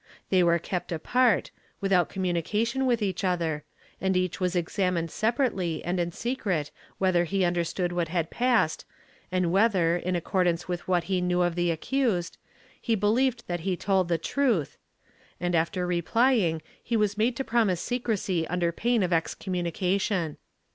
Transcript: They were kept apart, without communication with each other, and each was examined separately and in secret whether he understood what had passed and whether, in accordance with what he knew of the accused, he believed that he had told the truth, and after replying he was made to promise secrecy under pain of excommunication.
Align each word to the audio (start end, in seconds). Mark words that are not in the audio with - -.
They 0.31 0.41
were 0.41 0.57
kept 0.57 0.91
apart, 0.91 1.51
without 1.79 2.09
communication 2.09 2.87
with 2.87 3.03
each 3.03 3.23
other, 3.23 3.65
and 4.01 4.17
each 4.17 4.39
was 4.39 4.55
examined 4.55 5.11
separately 5.11 5.85
and 5.85 5.99
in 5.99 6.11
secret 6.11 6.71
whether 6.97 7.23
he 7.23 7.45
understood 7.45 7.91
what 7.91 8.07
had 8.07 8.31
passed 8.31 8.83
and 9.31 9.51
whether, 9.51 9.95
in 9.97 10.15
accordance 10.15 10.67
with 10.67 10.87
what 10.87 11.03
he 11.03 11.21
knew 11.21 11.43
of 11.43 11.53
the 11.53 11.69
accused, 11.69 12.39
he 12.81 12.95
believed 12.95 13.43
that 13.45 13.59
he 13.59 13.69
had 13.73 13.79
told 13.81 14.07
the 14.07 14.17
truth, 14.17 14.75
and 15.39 15.53
after 15.53 15.85
replying 15.85 16.63
he 16.81 16.97
was 16.97 17.15
made 17.15 17.35
to 17.35 17.43
promise 17.43 17.79
secrecy 17.79 18.47
under 18.47 18.71
pain 18.71 19.03
of 19.03 19.13
excommunication. 19.13 20.37